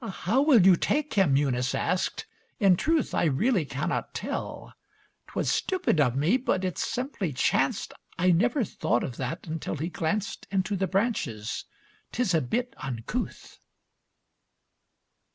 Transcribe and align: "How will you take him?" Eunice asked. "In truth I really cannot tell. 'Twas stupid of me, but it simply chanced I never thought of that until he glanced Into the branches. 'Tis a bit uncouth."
"How 0.03 0.41
will 0.41 0.65
you 0.65 0.75
take 0.75 1.13
him?" 1.13 1.35
Eunice 1.35 1.75
asked. 1.75 2.25
"In 2.59 2.75
truth 2.75 3.13
I 3.13 3.25
really 3.25 3.65
cannot 3.65 4.15
tell. 4.15 4.73
'Twas 5.27 5.47
stupid 5.51 6.01
of 6.01 6.15
me, 6.15 6.37
but 6.37 6.65
it 6.65 6.79
simply 6.79 7.31
chanced 7.31 7.93
I 8.17 8.31
never 8.31 8.63
thought 8.63 9.03
of 9.03 9.17
that 9.17 9.45
until 9.45 9.75
he 9.75 9.89
glanced 9.89 10.47
Into 10.49 10.75
the 10.75 10.87
branches. 10.87 11.65
'Tis 12.11 12.33
a 12.33 12.41
bit 12.41 12.73
uncouth." 12.79 13.59